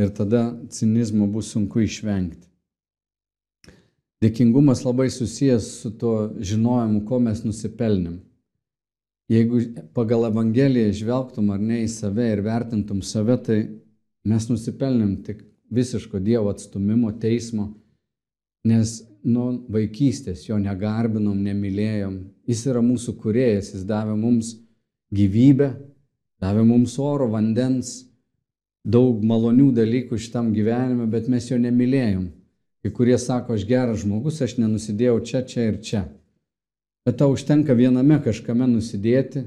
[0.00, 2.46] ir tada cinizmo bus sunku išvengti.
[4.20, 8.18] Dėkingumas labai susijęs su tuo žinojimu, ko mes nusipelnėm.
[9.30, 9.62] Jeigu
[9.96, 13.58] pagal Evangeliją žvelgtum ar ne į save ir vertintum save, tai
[14.28, 17.70] mes nusipelnėm tik visiško Dievo atstumimo, teismo,
[18.66, 22.16] nes nuo vaikystės jo negarbinom, nemylėjom.
[22.48, 24.54] Jis yra mūsų kuriejas, jis davė mums
[25.14, 25.72] gyvybę,
[26.40, 28.10] davė mums oro, vandens,
[28.84, 32.30] daug malonių dalykų šitam gyvenime, bet mes jo nemylėjom.
[32.80, 36.06] Kai kurie sako, aš geras žmogus, aš nenusidėjau čia, čia ir čia.
[37.04, 39.44] Bet tau užtenka viename kažkame nusidėti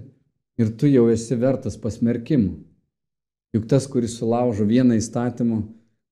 [0.61, 2.53] ir tu jau esi vertas pasmerkimų.
[3.53, 5.63] Juk tas, kuris sulaužo vieną įstatymą,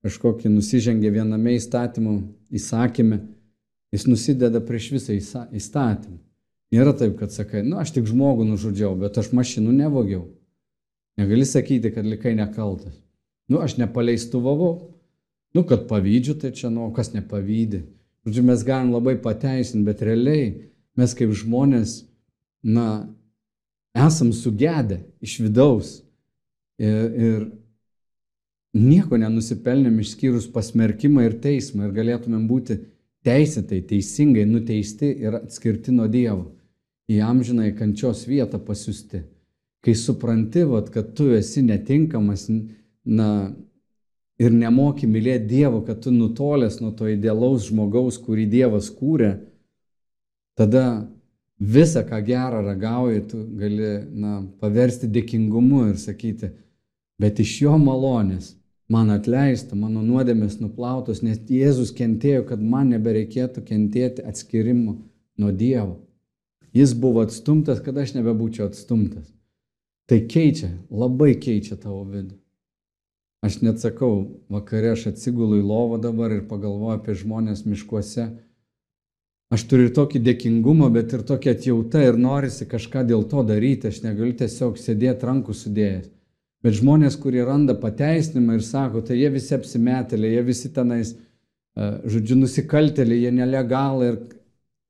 [0.02, 2.16] kažkokį nusižengė viename įstatymų
[2.58, 3.20] įsakymę,
[3.92, 5.14] Jis nusideda prieš visą
[5.52, 6.16] įstatymą.
[6.72, 10.22] Nėra taip, kad sakai, nu aš tik žmogų nužudžiau, bet aš mašinų nevogiau.
[11.20, 12.94] Negali sakyti, kad likai nekaltas.
[13.52, 14.88] Nu aš nepaleistuvavau.
[15.52, 17.82] Nu, kad pavydžiu, tai čia, nu, kas nepavydė.
[18.24, 20.46] Žodžiu, mes galim labai pateisinti, bet realiai
[20.96, 21.98] mes kaip žmonės,
[22.64, 23.10] na,
[23.92, 25.98] esam sugedę iš vidaus.
[26.80, 27.44] Ir, ir
[28.72, 32.78] nieko nenusipelnėm išskyrus pasmerkimą ir teismą ir galėtumėm būti
[33.26, 36.54] teisėtai, teisingai nuteisti ir atskirti nuo Dievo,
[37.12, 39.22] į amžinai kančios vietą pasiūsti.
[39.82, 43.28] Kai supranti, vat, kad tu esi netinkamas na,
[44.38, 49.34] ir nemoki mylėti Dievo, kad tu nutolęs nuo to idealaus žmogaus, kurį Dievas kūrė,
[50.58, 51.04] tada
[51.58, 56.54] visą, ką gerą ragauji, tu gali na, paversti dėkingumu ir sakyti,
[57.20, 58.54] bet iš jo malonės
[58.92, 64.98] man atleista, mano nuodėmės nuplautos, nes Jėzus kentėjo, kad man nebereikėtų kentėti atskirimo
[65.40, 65.98] nuo Dievo.
[66.76, 69.26] Jis buvo atstumtas, kad aš nebebūčiau atstumtas.
[70.08, 72.36] Tai keičia, labai keičia tavo vidų.
[73.42, 78.28] Aš net sakau, vakare aš atsigulu į lovą dabar ir pagalvoju apie žmonės miškuose.
[79.52, 83.90] Aš turiu ir tokį dėkingumą, bet ir tokią atjautą ir norisi kažką dėl to daryti.
[83.90, 86.11] Aš negaliu tiesiog sėdėti rankų sudėjęs.
[86.62, 91.14] Bet žmonės, kurie randa pateisinimą ir sako, tai jie visi apsimetėliai, jie visi tenais,
[91.74, 94.18] e, žodžiu, nusikaltėliai, jie nelegalai ir,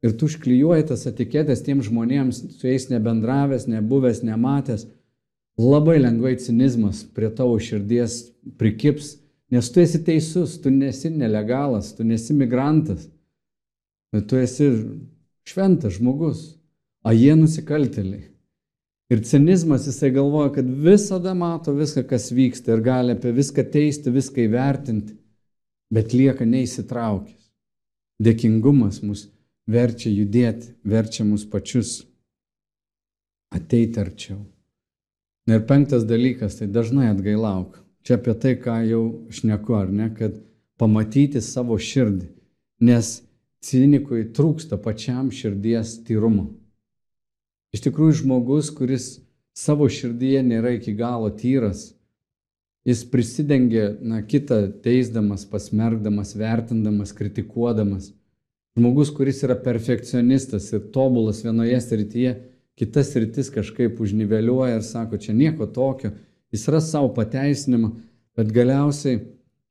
[0.04, 4.84] ir tu užklijuoji tas etiketės tiem žmonėms, su jais nebendravęs, nebuvęs, nematęs,
[5.60, 8.18] labai lengvai cinizmas prie tavo širdies
[8.60, 9.16] prikips,
[9.52, 13.08] nes tu esi teisus, tu nesi nelegalas, tu nesi migrantas,
[14.28, 14.68] tu esi
[15.48, 16.44] šventas žmogus,
[17.00, 18.31] o jie nusikaltėliai.
[19.12, 24.12] Ir cinizmas jisai galvoja, kad visada mato viską, kas vyksta ir gali apie viską teisti,
[24.14, 25.18] viską įvertinti,
[25.92, 27.50] bet lieka neįsitraukęs.
[28.22, 29.26] Dėkingumas mus
[29.68, 31.98] verčia judėti, verčia mus pačius
[33.52, 34.38] ateiti arčiau.
[35.50, 37.76] Ir penktas dalykas, tai dažnai atgailauk.
[38.06, 39.02] Čia apie tai, ką jau
[39.34, 40.38] šneku, ar ne, kad
[40.80, 42.30] pamatyti savo širdį,
[42.88, 43.12] nes
[43.62, 46.48] cinikui trūksta pačiam širdies tyrumo.
[47.72, 49.06] Iš tikrųjų, žmogus, kuris
[49.56, 51.92] savo širdyje nėra iki galo tyras,
[52.84, 58.10] jis prisidengia na, kitą teisdamas, pasmergdamas, vertindamas, kritikuodamas.
[58.76, 62.32] Žmogus, kuris yra perfekcionistas ir tobulas vienoje srityje,
[62.80, 66.12] kitas rytis kažkaip užniveliuoja ir sako, čia nieko tokio,
[66.52, 67.92] jis ras savo pateisinimą,
[68.36, 69.20] bet galiausiai,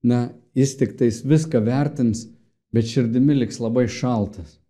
[0.05, 2.27] na, jis tik tais viską vertins,
[2.73, 4.61] bet širdimi liks labai šaltas.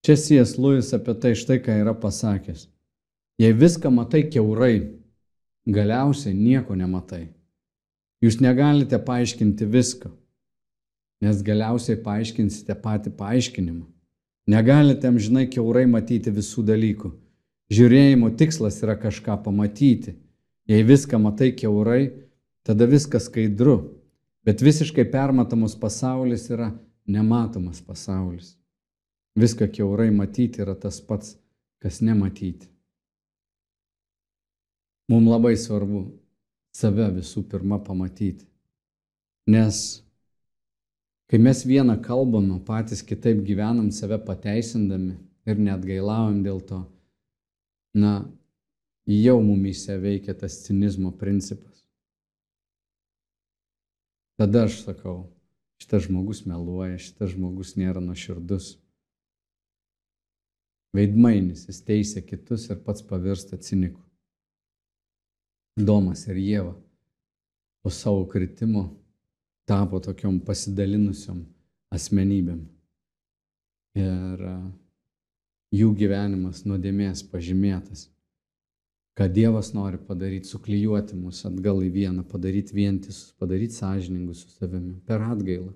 [0.00, 2.68] Čia Sijas Luis apie tai štai ką yra pasakęs.
[3.40, 4.96] Jei viską matai keurai,
[5.68, 7.28] galiausiai nieko nematai.
[8.24, 10.10] Jūs negalite paaiškinti visko,
[11.24, 13.86] nes galiausiai paaiškinsite patį paaiškinimą.
[14.48, 17.12] Negalite amžinai keurai matyti visų dalykų.
[17.70, 20.16] Žiūrėjimo tikslas yra kažką pamatyti.
[20.68, 22.10] Jei viską matai keurai,
[22.64, 24.00] tada viskas skaidru,
[24.44, 26.72] bet visiškai permatomas pasaulis yra
[27.06, 28.59] nematomas pasaulis.
[29.40, 31.36] Viską keurai matyti yra tas pats,
[31.80, 32.68] kas nematyti.
[35.10, 36.04] Mums labai svarbu
[36.76, 38.44] save visų pirma pamatyti.
[39.50, 40.02] Nes
[41.30, 45.16] kai mes vieną kalbam, patys kitaip gyvenam, save pateisindami
[45.48, 46.82] ir net gailaujam dėl to,
[47.96, 48.12] na,
[49.06, 51.84] jau mumise veikia tas cinizmo principas.
[54.38, 55.30] Tada aš sakau,
[55.82, 58.76] šitas žmogus meluoja, šitas žmogus nėra nuoširdus.
[60.96, 64.00] Veidmainis, jis teisė kitus ir pats pavirsta ciniku.
[65.78, 66.74] Domas ir Jėva
[67.80, 68.88] po savo kritimo
[69.70, 71.44] tapo tokiom pasidalinusiom
[71.94, 72.64] asmenybėm.
[74.00, 74.42] Ir
[75.74, 78.08] jų gyvenimas nuodėmės pažymėtas.
[79.18, 84.94] Ką Dievas nori padaryti, suklyjuoti mus atgal į vieną, padaryti vientisus, padaryti sąžiningus su savimi
[85.06, 85.72] per atgailą.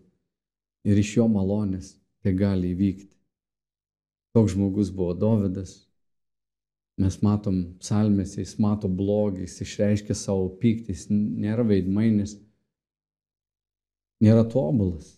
[0.85, 3.14] Ir iš jo malonės tai gali įvykti.
[4.35, 5.85] Toks žmogus buvo Dovydas.
[6.99, 12.37] Mes matom psalmėse, jis mato blogį, jis išreiškia savo pyktį, jis nėra veidmainis,
[14.23, 15.17] nėra tobulas,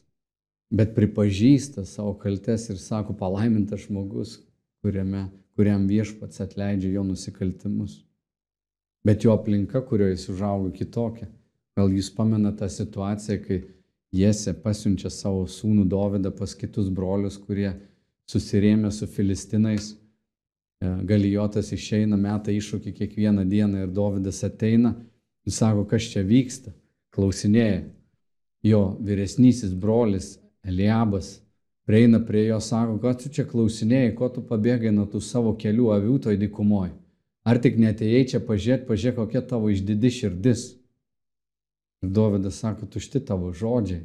[0.72, 4.38] bet pripažįsta savo kaltes ir sako palaimintas žmogus,
[4.84, 5.26] kuriame,
[5.56, 8.02] kuriam viešpats atleidžia jo nusikaltimus.
[9.06, 11.28] Bet jo aplinka, kurioje jis užaugo kitokia.
[11.76, 13.62] Gal jūs pamena tą situaciją, kai
[14.16, 17.74] Jėse pasiunčia savo sūnų Dovydą pas kitus brolius, kurie
[18.30, 19.92] susirėmė su filistinais.
[20.82, 24.94] E, Galijotas išeina, meta iššūkį kiekvieną dieną ir Dovydas ateina
[25.46, 26.74] ir sako, kas čia vyksta.
[27.16, 27.86] Klausinėja.
[28.66, 30.34] Jo vyresnysis brolis
[30.66, 31.38] Eliabas
[31.86, 35.92] prieina prie jo, sako, ką tu čia klausinėjai, ko tu pabėgai nuo tų savo kelių
[35.94, 36.92] avių toj dykumoje.
[37.46, 40.64] Ar tik netėjai čia pažiūrėti, pažiūrėk, kokia tavo išdidi širdis.
[42.02, 44.02] Ir Dovydas sako, tušti tavo žodžiai.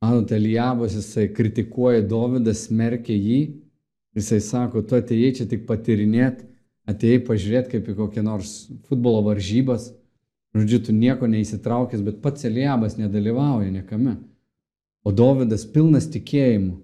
[0.00, 3.40] Anot Elijabas, jisai kritikuoja Dovydą, smerkia jį.
[4.18, 6.46] Jisai sako, tu atėjai čia tik patirinėti,
[6.90, 8.52] atėjai pažiūrėti kaip į kokią nors
[8.88, 9.92] futbolo varžybas.
[10.56, 14.16] Žodžiu, tu nieko neįsitraukęs, bet pats Elijabas nedalyvauja niekame.
[15.06, 16.78] O Dovydas pilnas tikėjimu,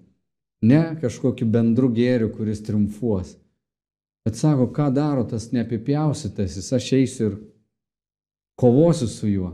[0.69, 3.35] ne kažkokiu bendru gėriu, kuris triumfuos.
[4.25, 7.35] Bet sako, ką daro tas neapipjausytasis, aš eisiu ir
[8.59, 9.51] kovosiu su juo.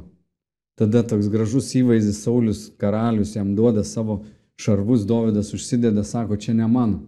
[0.80, 4.22] Tada toks gražus įvaizdis Saulis karalius jam duoda savo
[4.62, 7.04] šarvus, Dovydas užsideda, sako, čia ne mano.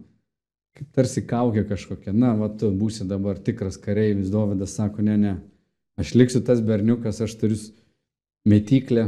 [0.74, 5.34] Kaip tarsi kaukė kažkokia, na, va, tu būsi dabar tikras kareivis, Dovydas sako, ne, ne,
[6.00, 7.58] aš liksiu tas berniukas, aš turiu
[8.48, 9.06] metyklę,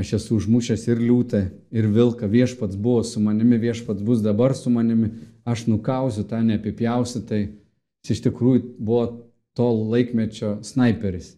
[0.00, 4.72] aš esu užmušęs ir liūtą, ir vilką, viešpats buvo su manimi, viešpats bus dabar su
[4.72, 5.12] manimi,
[5.44, 7.40] aš nukausiu tą neapipjausi, tai
[8.04, 9.04] jis iš tikrųjų buvo
[9.56, 11.34] to laikmečio sniperis.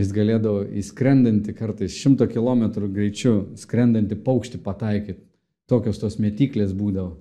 [0.00, 5.20] Jis galėdavo įskrendantį kartais 100 km greičiu, skrendantį paukštį pataikyti.
[5.68, 7.18] Tokios tos metiklės būdavo.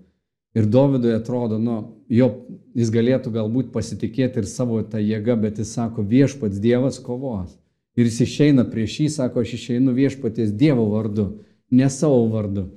[0.56, 1.76] Ir Dovydui atrodo, nu,
[2.12, 2.28] jo,
[2.76, 7.54] jis galėtų galbūt pasitikėti ir savo tą jėgą, bet jis sako, viešpats Dievas kovos.
[7.96, 11.28] Ir jis išeina prieš jį, sako, aš išeinu viešpaties Dievo vardu,
[11.72, 12.68] ne savo vardu.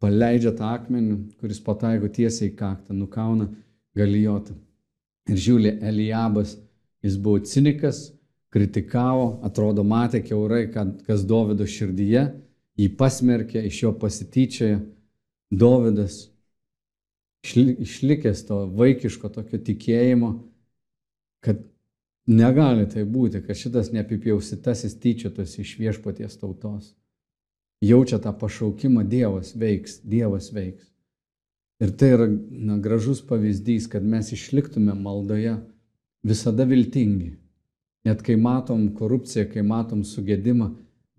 [0.00, 3.50] Paleidžia tą akmenį, kuris pataiko tiesiai į kaktą, nukauna
[3.96, 4.56] galijotą.
[5.28, 6.56] Ir žiūri, Elijabas,
[7.04, 8.06] jis buvo cinikas,
[8.54, 10.66] kritikavo, atrodo matė keurai,
[11.06, 12.24] kas Dovido širdyje,
[12.80, 14.80] jį pasmerkė, iš jo pasityčiojo.
[15.50, 16.28] Dovidas
[17.42, 20.30] išlikęs to vaikiško tokio tikėjimo,
[21.42, 21.62] kad
[22.30, 26.92] negali tai būti, kad šitas neapipjausitasis tyčiotas iš viešpaties tautos.
[27.82, 30.84] Jaučia tą pašaukimą, Dievas veiks, Dievas veiks.
[31.80, 35.56] Ir tai yra na, gražus pavyzdys, kad mes išliktume maldoje
[36.22, 37.38] visada viltingi.
[38.08, 40.70] Net kai matom korupciją, kai matom sugėdimą,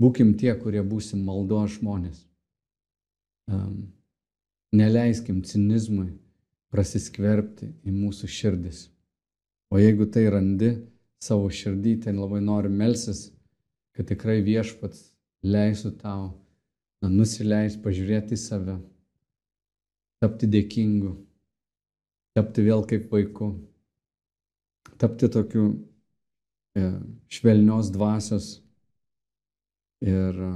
[0.01, 2.23] būkim tie, kurie būsim maldo žmonės.
[3.51, 3.91] Um,
[4.73, 6.09] neleiskim cinizmui
[6.73, 8.85] prasiskverbti į mūsų širdis.
[9.71, 10.71] O jeigu tai randi
[11.21, 13.29] savo širdį, tai labai nori melsis,
[13.95, 15.11] kad tikrai viešpats
[15.45, 16.31] leisų tau
[17.01, 18.77] na, nusileis, pažiūrėti į save,
[20.23, 21.13] tapti dėkingu,
[22.37, 23.51] tapti vėl kaip vaiku
[25.01, 25.65] tapti tokiu
[27.31, 28.61] švelnios dvasios
[30.01, 30.51] ir e,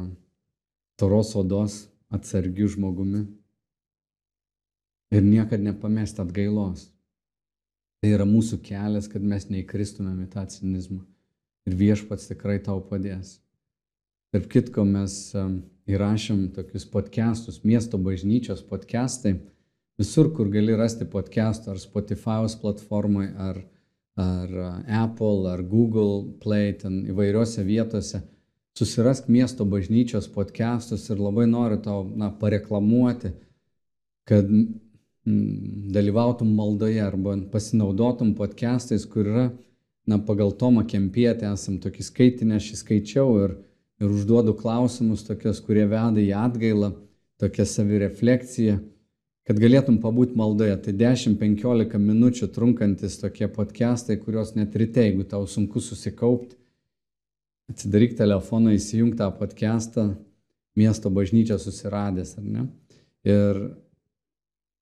[1.00, 3.26] toros odos atsargių žmogumi
[5.16, 6.90] ir niekad nepamesti atgailos.
[8.02, 11.02] Tai yra mūsų kelias, kad mes neįkristumėm į tą cinizmą.
[11.66, 13.40] Ir viešpats tikrai tau padės.
[14.34, 15.34] Tarp kitko, mes
[15.90, 19.40] įrašėm tokius podcastus, miesto bažnyčios podcastai.
[19.98, 23.62] Visur, kur gali rasti podcastų, ar Spotify'os platformai, ar,
[24.16, 28.22] ar Apple, ar Google Play, ten įvairiose vietose.
[28.76, 33.32] Susirask miesto bažnyčios podcastus ir labai noriu tau na, pareklamuoti,
[34.28, 34.50] kad
[35.96, 39.46] dalyvautum maldoje arba pasinaudotum podcastais, kur yra,
[40.08, 43.56] na, pagal Tomą Kempietę esam tokį skaitinę, aš įskaičiau ir,
[44.04, 46.92] ir užduodu klausimus tokios, kurie veda į atgailą,
[47.42, 48.78] tokią savirefleksiją,
[49.46, 50.76] kad galėtum pabūti maldoje.
[50.82, 56.58] Tai 10-15 minučių trunkantis tokie podcastai, kuriuos net ryte, jeigu tau sunku susikaupti,
[57.72, 60.14] atsidaryk telefoną, įsijung tą podcastą,
[60.78, 62.66] miesto bažnyčią susiradęs, ar ne?
[63.26, 63.62] Ir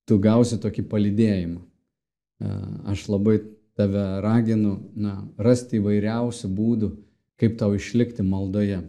[0.07, 1.59] tu gausi tokį palidėjimą.
[1.59, 2.55] E,
[2.91, 3.37] aš labai
[3.77, 6.91] tave raginu na, rasti įvairiausių būdų,
[7.39, 8.81] kaip tau išlikti maldoje.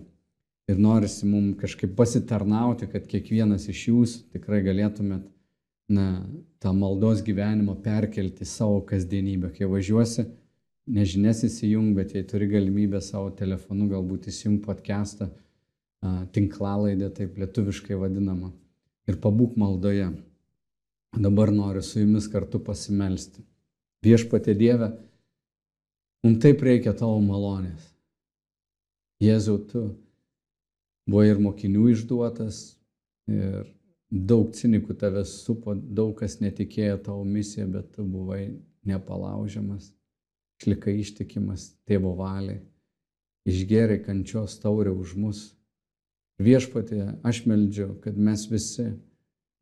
[0.70, 5.34] Ir norisi mums kažkaip pasitarnauti, kad kiekvienas iš jūsų tikrai galėtumėt
[5.89, 6.24] na,
[6.59, 9.51] tą maldos gyvenimą perkelti savo kasdienybę.
[9.57, 10.26] Kai važiuosi,
[10.91, 15.30] nežinės įsijung, bet jei turi galimybę savo telefonu galbūt įsijung podcastą,
[16.32, 18.53] tinklalaidę, taip lietuviškai vadinama,
[19.09, 20.11] ir pabūk maldoje.
[21.14, 23.45] Dabar noriu su jumis kartu pasimelsti.
[24.05, 24.91] Viešpatė Dieve,
[26.24, 27.87] mums taip reikia tavo malonės.
[29.22, 29.85] Jėzau, tu
[31.09, 32.74] buvai ir mokinių išduotas,
[33.30, 33.70] ir
[34.15, 38.55] daug cinikų tavęs supo, daug kas netikėjo tavo misiją, bet tu buvai
[38.87, 39.91] nepalaužiamas,
[40.61, 42.61] išlikai ištikimas tėvo valiai,
[43.49, 45.43] išgerai kančios taurę už mus.
[46.39, 48.93] Viešpatė, aš meldžiu, kad mes visi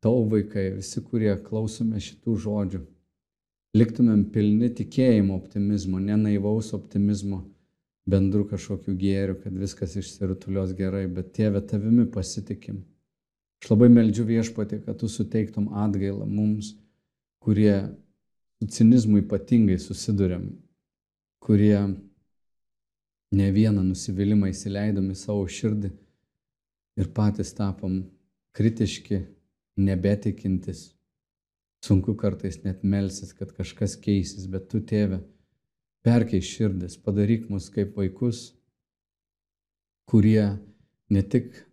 [0.03, 2.83] tavo vaikai, visi, kurie klausome šitų žodžių,
[3.77, 7.43] liktumėm pilni tikėjimo optimizmo, nenaivaus optimizmo,
[8.09, 12.83] bendrų kažkokių gėrių, kad viskas išsirutulios gerai, bet tėve tavimi pasitikim.
[13.63, 16.73] Aš labai meldžiu viešpatį, kad tu suteiktum atgailą mums,
[17.39, 17.77] kurie
[18.59, 20.49] su cinizmu ypatingai susidurėm,
[21.39, 21.77] kurie
[23.39, 25.93] ne vieną nusivylimą įsileidom į savo širdį
[26.99, 28.01] ir patys tapom
[28.51, 29.23] kritiški,
[29.79, 30.89] nebetikintis.
[31.87, 35.23] Sunku kartais net melsis, kad kažkas keisis, bet tu, tėve,
[36.03, 38.49] perkeiš širdis, padaryk mus kaip vaikus,
[40.11, 40.49] kurie
[41.07, 41.63] ne tik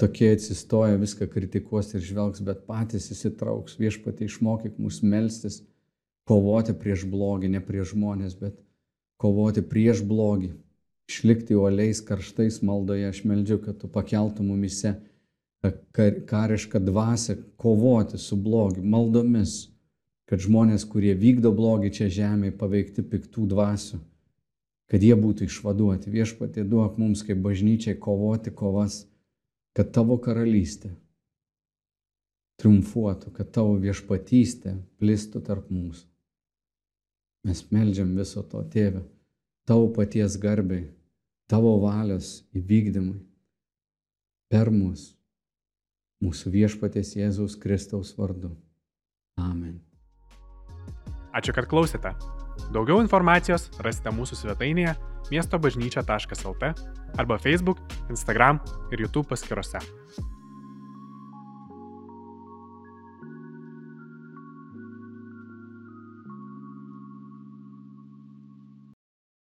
[0.00, 3.76] tokie atsistoja, viską kritikuos ir žvelgs, bet patys įsitrauks.
[3.80, 5.60] Viešpatai išmokyk mus melstis,
[6.28, 8.56] kovoti prieš blogį, ne prieš žmonės, bet
[9.20, 10.54] kovoti prieš blogį,
[11.10, 13.10] išlikti uoliais karštais maldoje.
[13.10, 14.96] Aš meldžiu, kad tu pakeltum mumise
[16.30, 19.68] karišką dvasę kovoti su blogiu, maldomis,
[20.24, 23.98] kad žmonės, kurie vykdo blogį čia žemėje, paveikti piktų dvasių,
[24.88, 26.12] kad jie būtų išvaduoti.
[26.14, 29.04] Viešpatie duok mums kaip bažnyčiai kovoti kovas,
[29.76, 30.90] kad tavo karalystė
[32.60, 36.04] triumfuotų, kad tavo viešpatystė plistų tarp mūsų.
[37.48, 39.00] Mes melžiam viso to, tėve,
[39.64, 40.90] tavo paties garbiai,
[41.48, 43.16] tavo valios įvykdymui
[44.52, 45.14] per mus
[46.20, 48.52] mūsų viešpatės Jėzaus Kristaus vardu.
[49.40, 49.78] Amen.
[51.32, 52.12] Ačiū, kad klausėte.
[52.74, 54.92] Daugiau informacijos rasite mūsų svetainėje
[55.30, 56.74] miestobažnyčia.lt
[57.18, 58.60] arba Facebook, Instagram
[58.92, 59.78] ir YouTube paskiruose.